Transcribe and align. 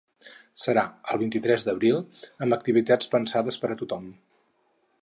Serà 0.61 0.83
el 1.15 1.21
vint-i-tres 1.23 1.65
d’abril, 1.67 2.01
amb 2.47 2.59
activitats 2.59 3.13
pensades 3.15 3.63
per 3.67 3.73
a 3.73 3.79
tothom. 3.85 4.11